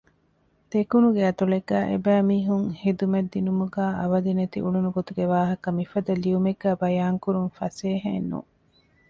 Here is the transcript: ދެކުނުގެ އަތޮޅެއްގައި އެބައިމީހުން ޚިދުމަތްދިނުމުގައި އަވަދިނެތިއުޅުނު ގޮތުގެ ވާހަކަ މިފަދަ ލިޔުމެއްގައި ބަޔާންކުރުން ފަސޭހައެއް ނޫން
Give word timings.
ދެކުނުގެ 0.71 1.21
އަތޮޅެއްގައި 1.27 1.87
އެބައިމީހުން 1.91 2.67
ޚިދުމަތްދިނުމުގައި 2.81 3.93
އަވަދިނެތިއުޅުނު 3.99 4.89
ގޮތުގެ 4.95 5.23
ވާހަކަ 5.33 5.69
މިފަދަ 5.77 6.13
ލިޔުމެއްގައި 6.23 6.79
ބަޔާންކުރުން 6.81 7.51
ފަސޭހައެއް 7.57 8.29
ނޫން 8.31 8.49